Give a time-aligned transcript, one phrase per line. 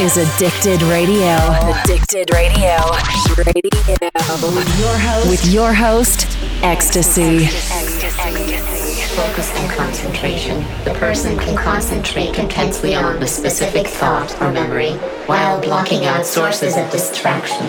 [0.00, 1.34] is Addicted Radio.
[1.82, 2.76] Addicted Radio.
[3.36, 3.74] Radio.
[4.54, 6.20] With your host, with your host
[6.62, 7.48] EXTSY.
[9.16, 10.64] Focus and concentration.
[10.84, 14.92] The person can concentrate intensely on a specific thought or memory
[15.26, 17.66] while blocking out sources of distraction.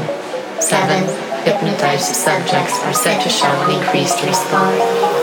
[0.62, 1.04] 7.
[1.46, 5.19] Hypnotized subjects are said to show an increased response.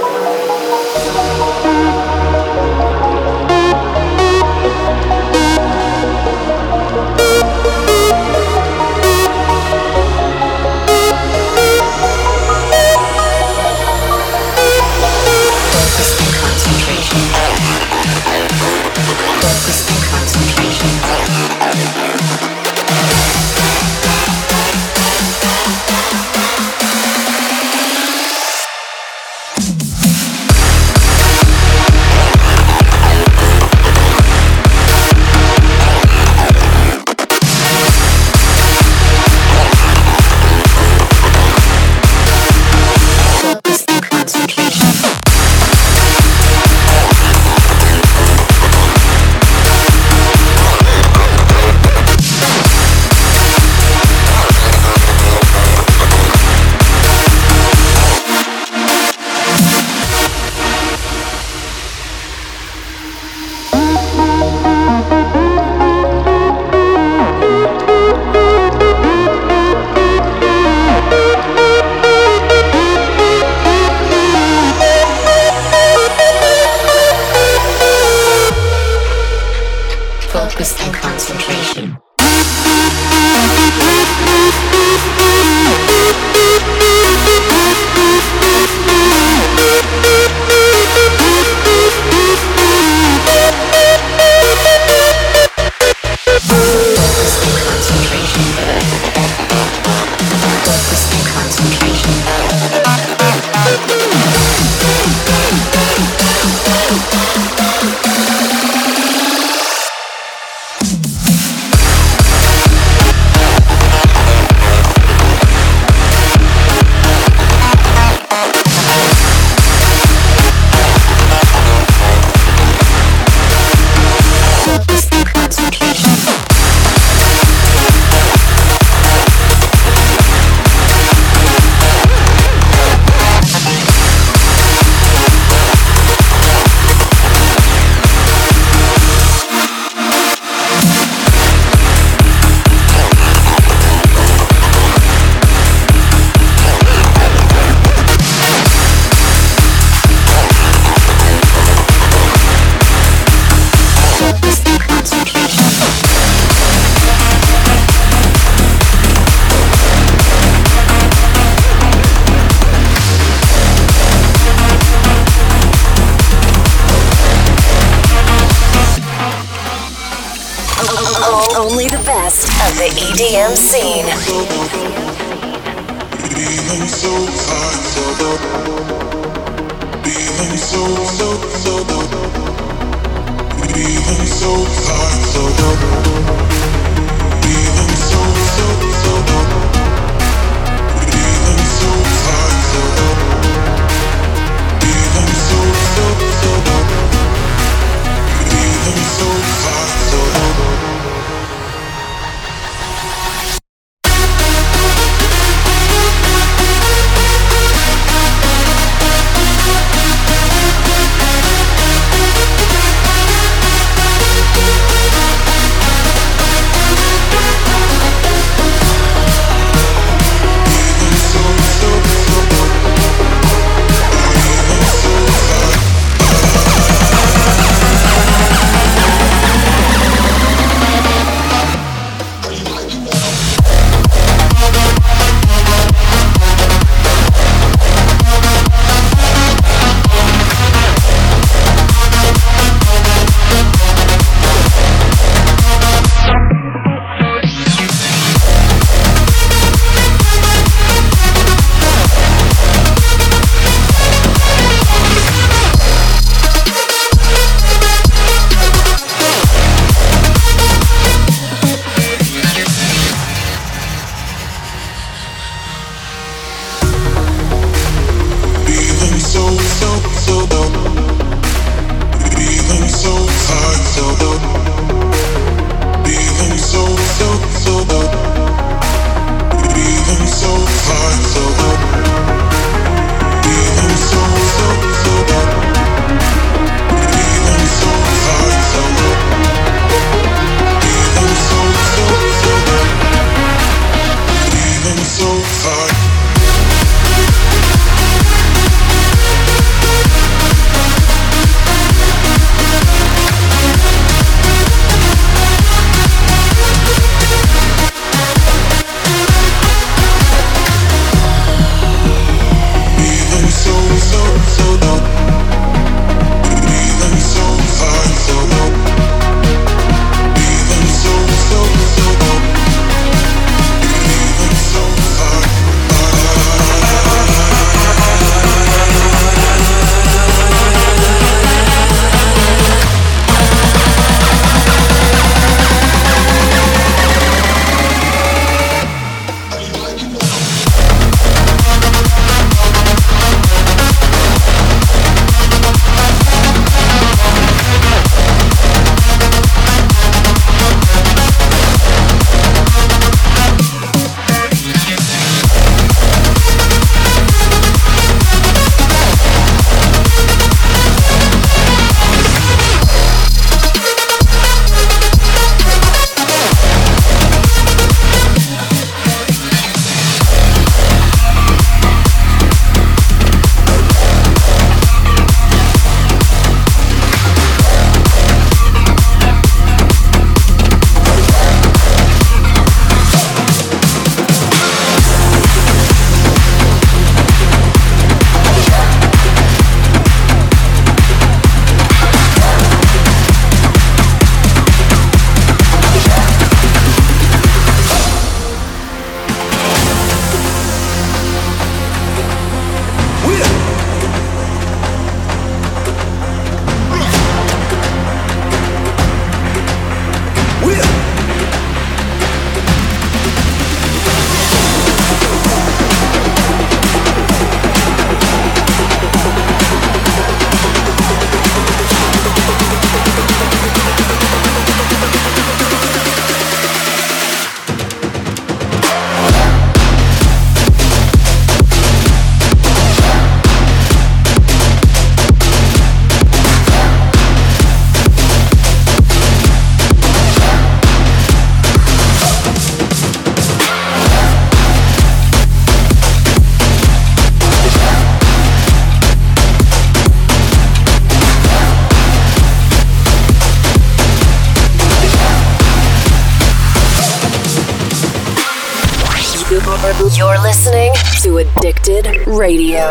[462.56, 462.85] Radio.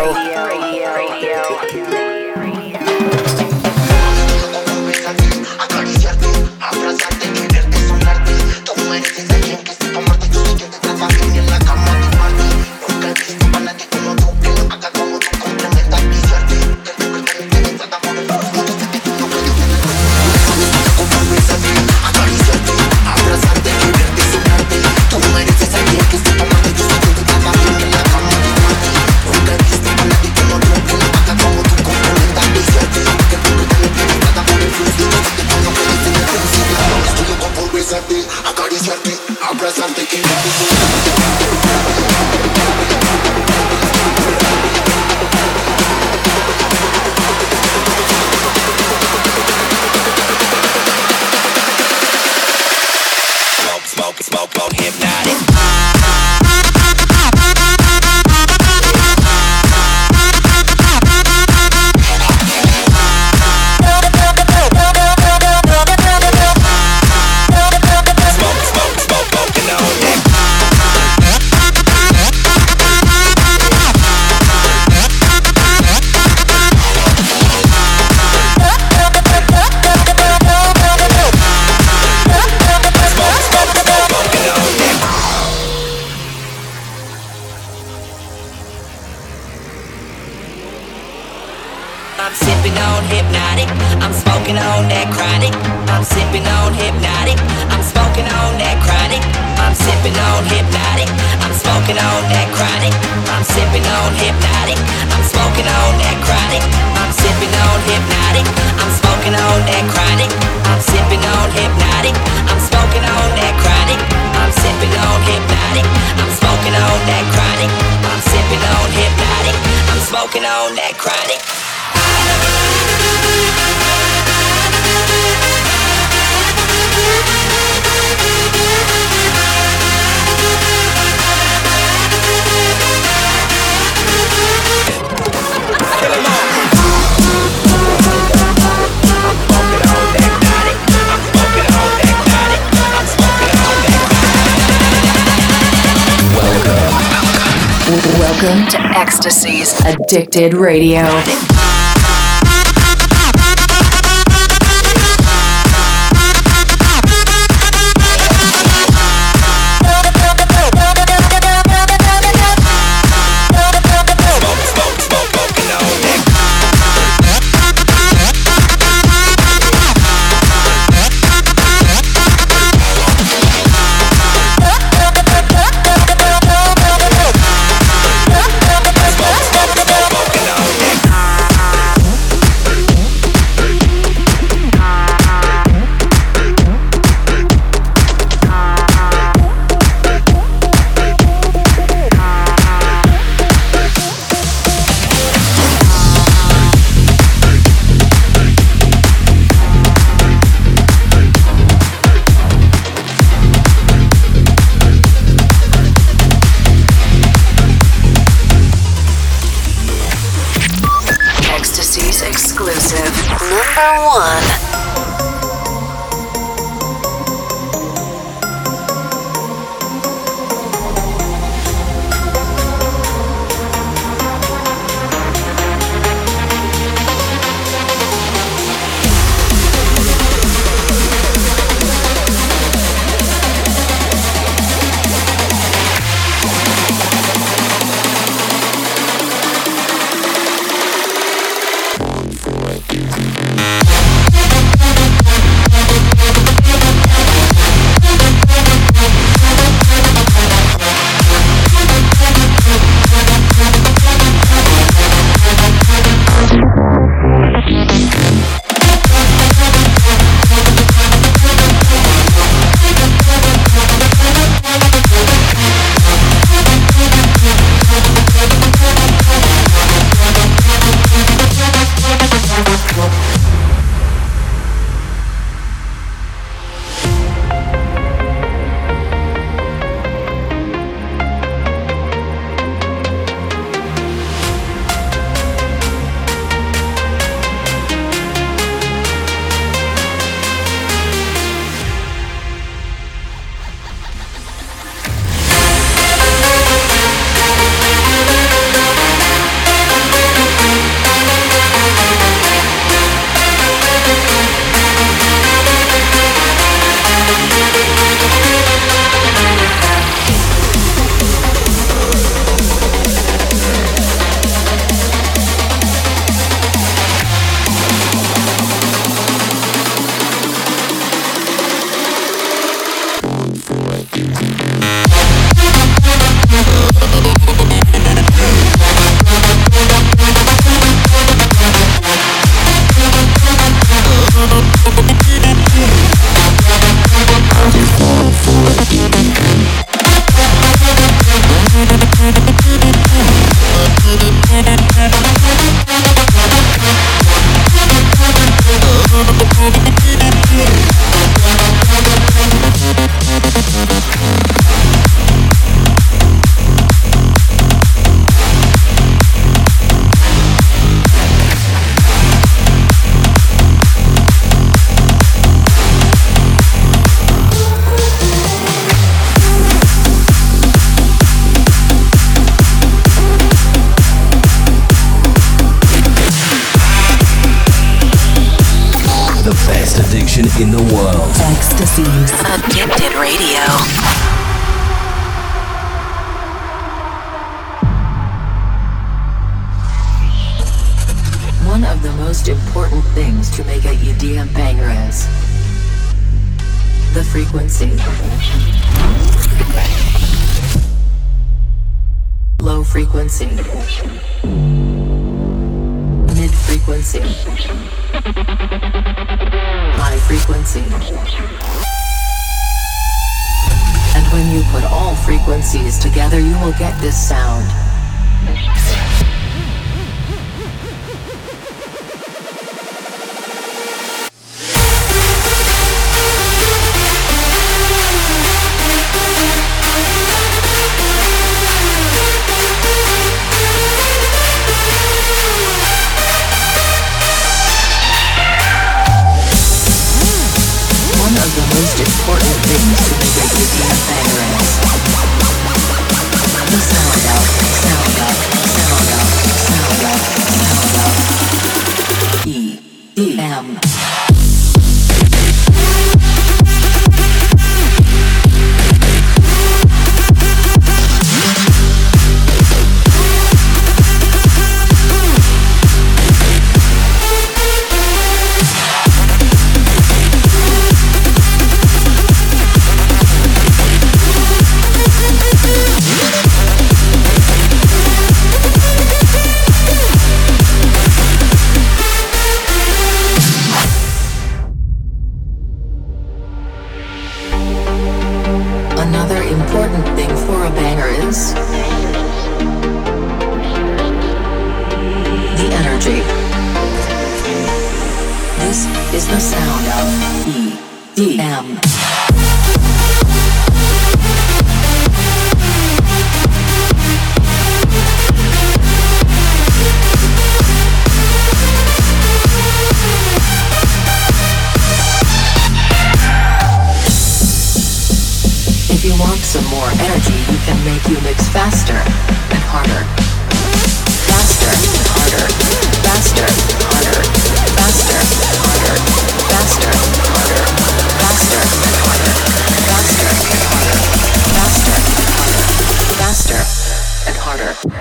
[148.46, 151.02] Welcome to EXTSY's Addicted Radio.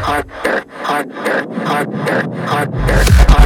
[0.04, 3.43] harder, harder, harder, harder, harder.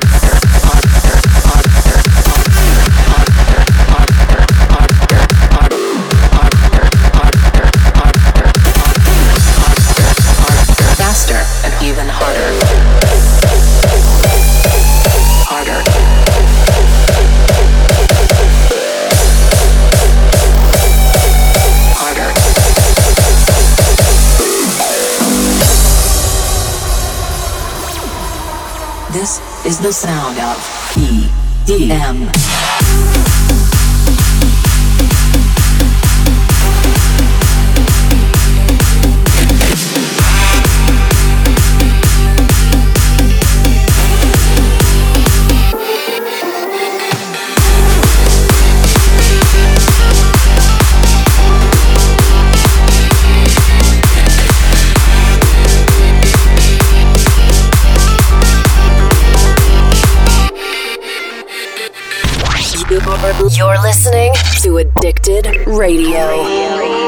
[29.77, 30.57] The sound of
[31.67, 32.78] EDM.
[63.39, 66.11] You're listening to Addicted Radio.
[66.11, 67.08] Welcome.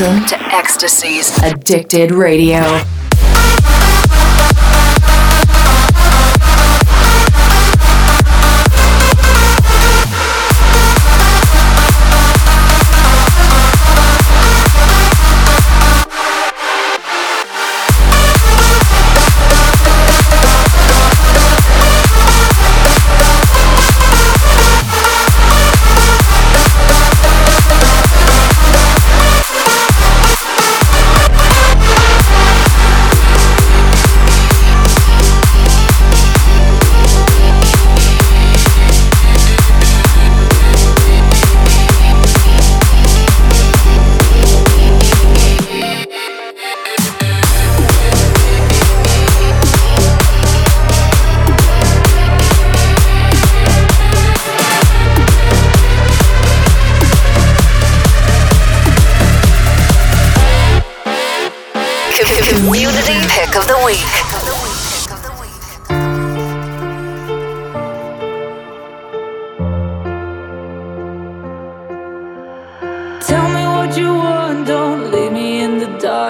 [0.00, 2.60] Welcome to EXTSY's Addicted Radio.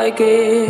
[0.02, 0.68] like it.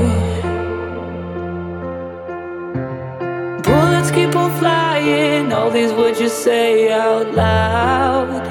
[3.62, 8.49] Bullets keep on flying, all these words you say out loud.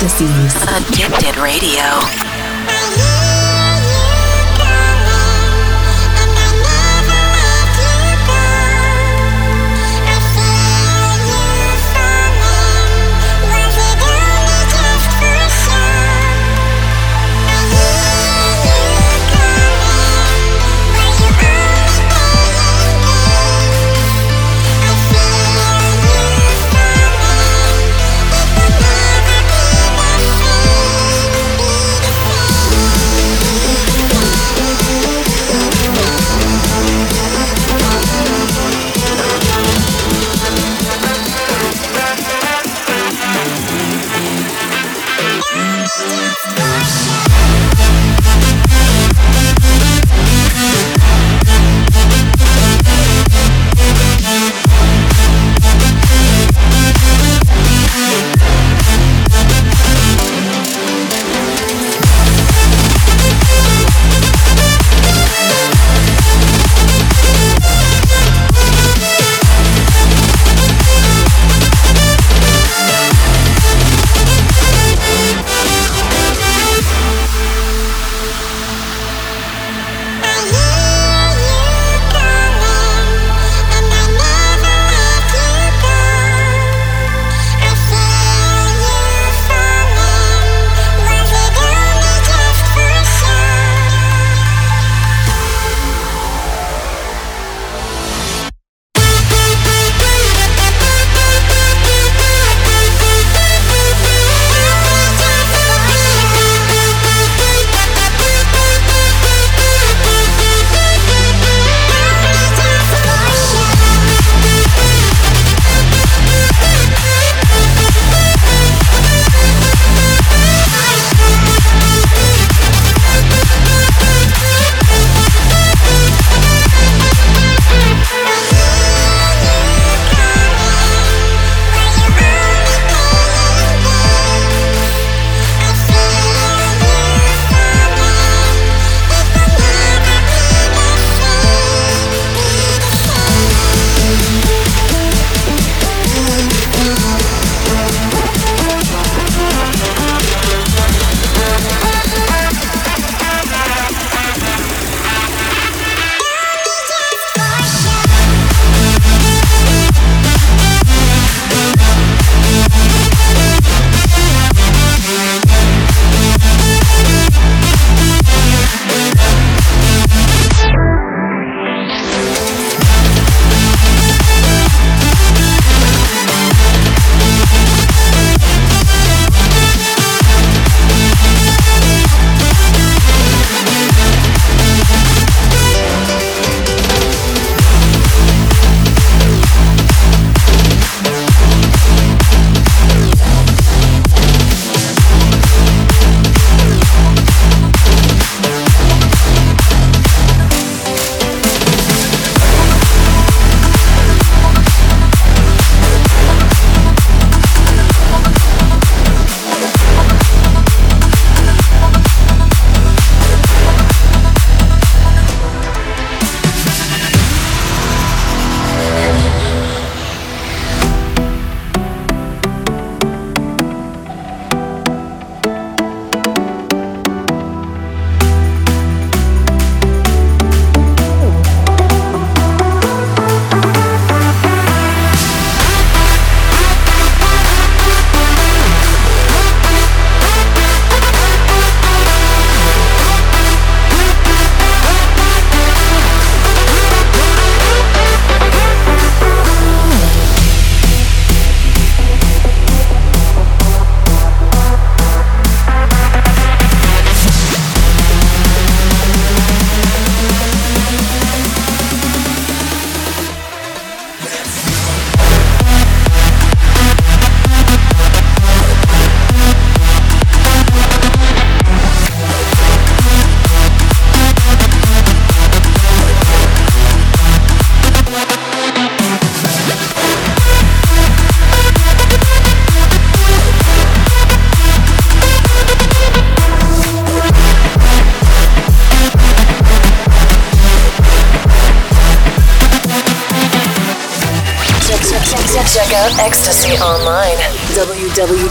[0.00, 0.54] EXTSY's.
[0.64, 2.29] Addicted Radio.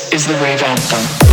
[0.21, 1.30] is the rave anthem.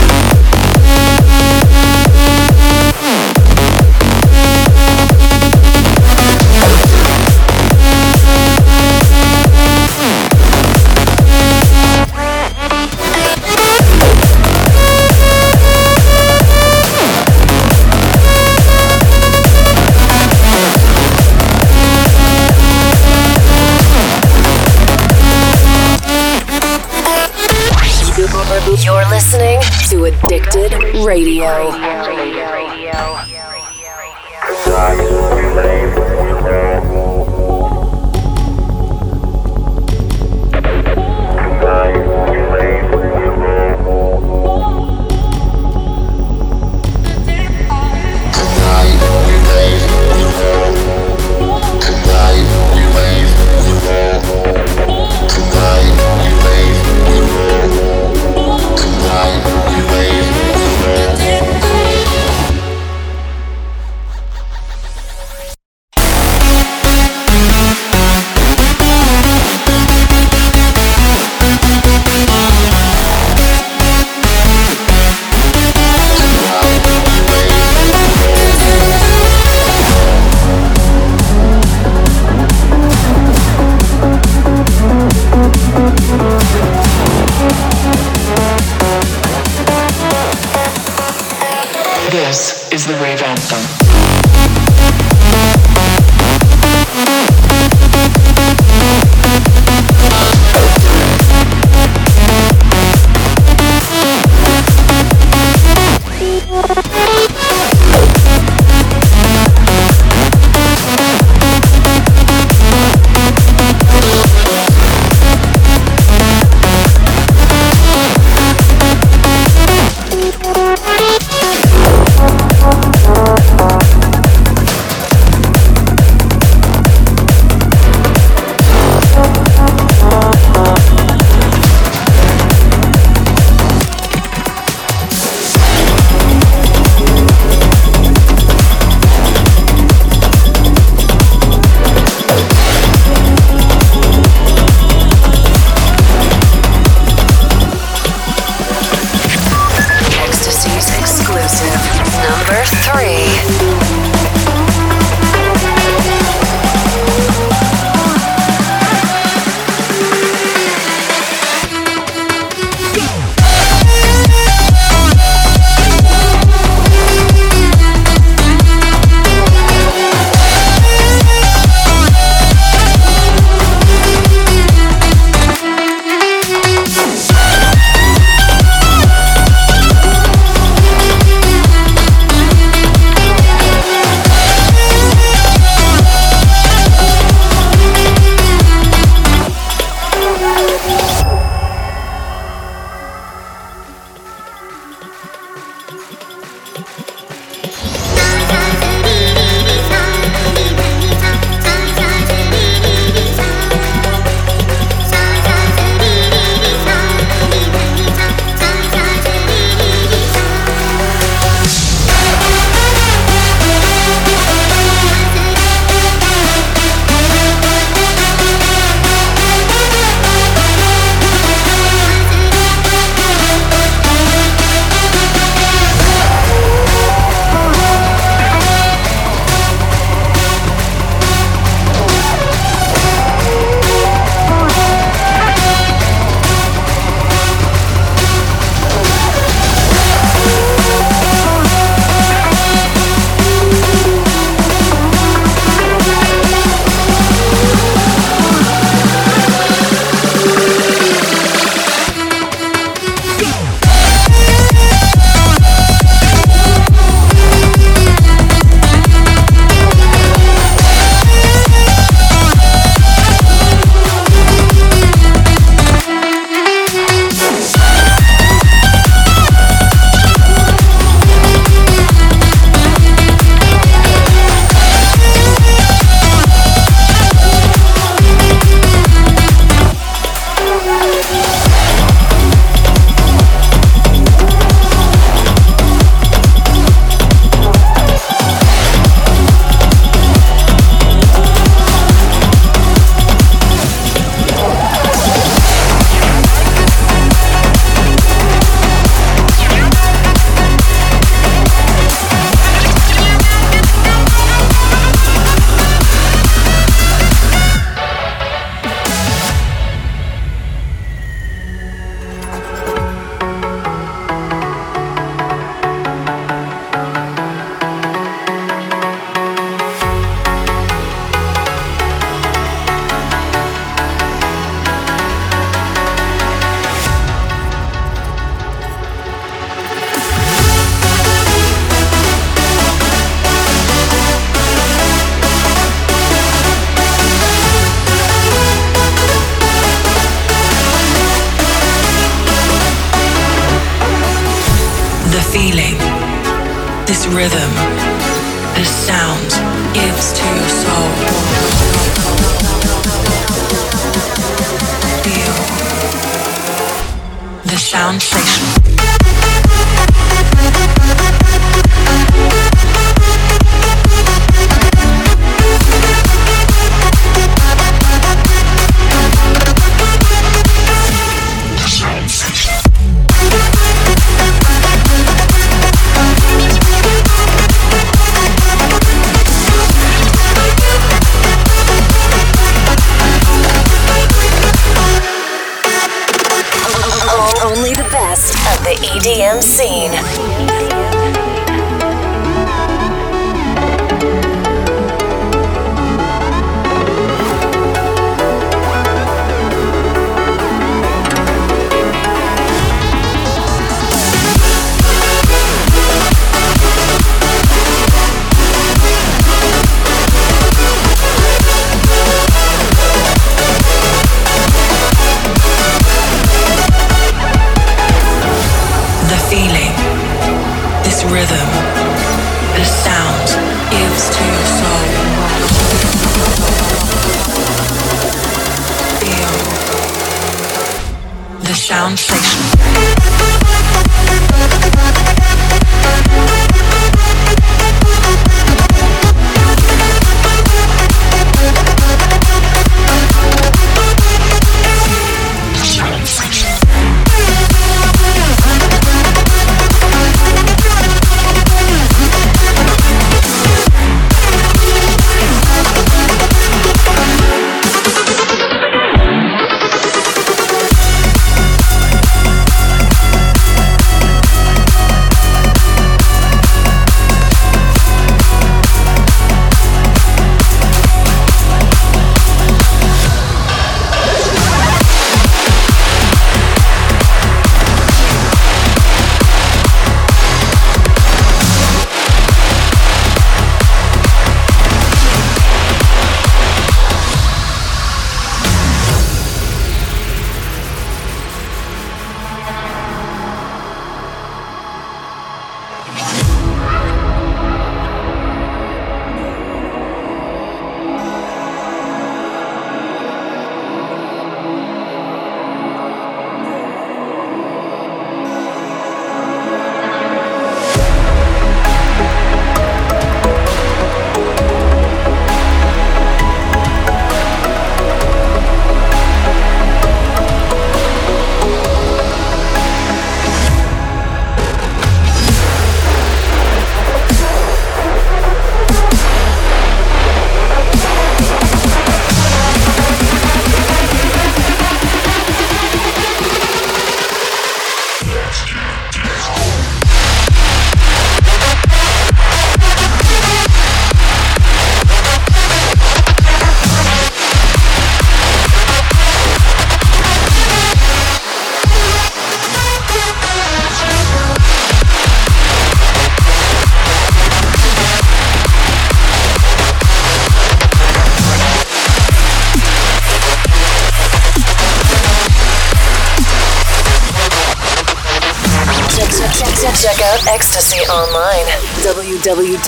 [31.19, 31.88] Radio.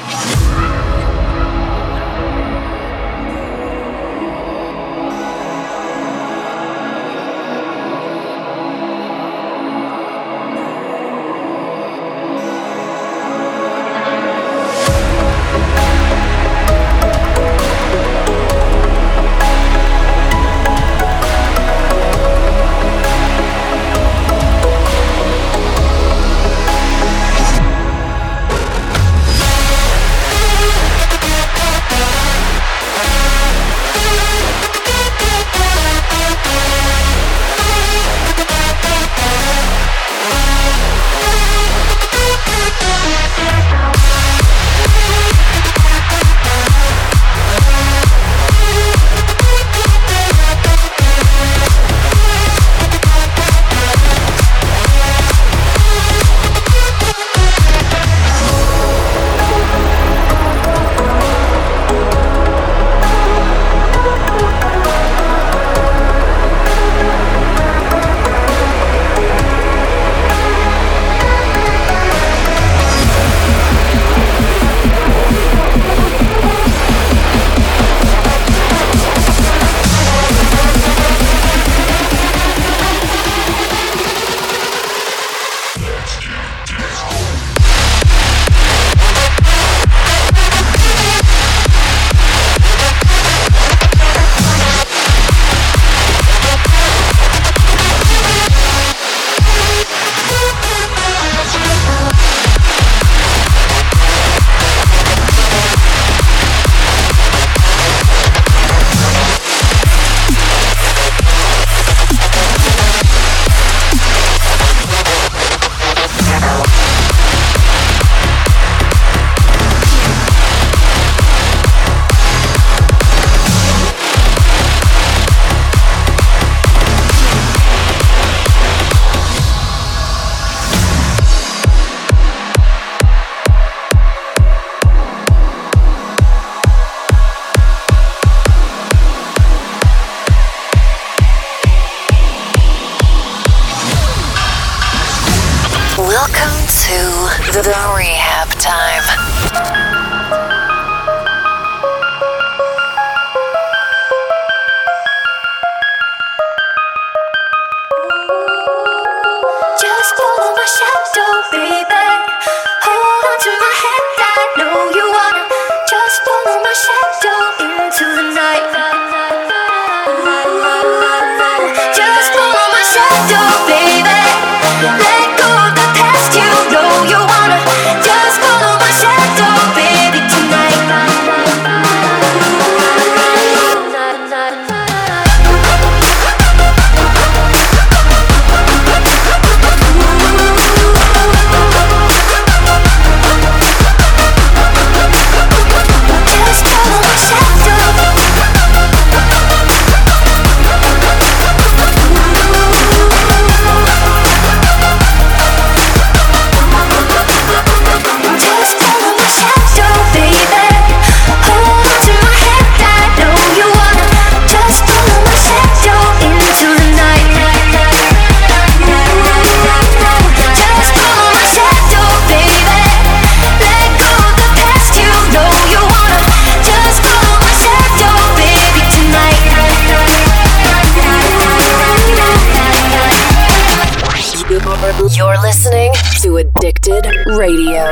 [237.56, 237.86] Radio.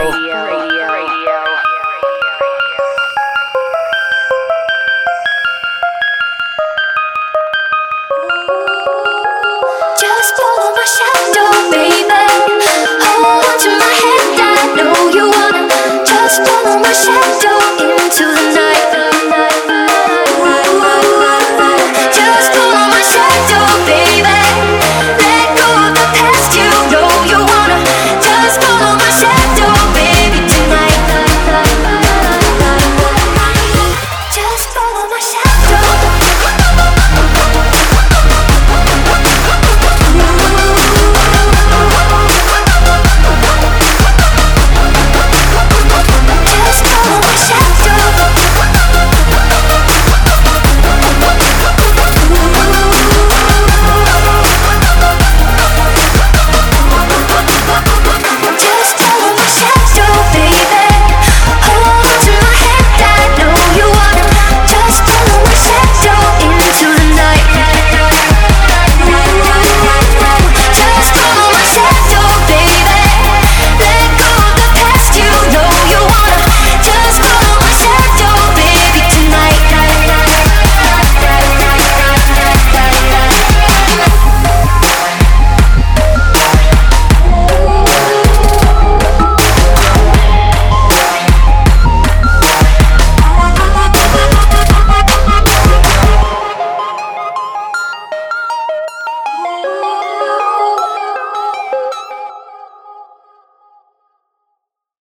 [9.99, 12.25] Just follow my shadow, baby.
[13.05, 15.69] Hold on to my hand, I know you wanna.
[16.05, 19.10] Just follow my shadow into the night.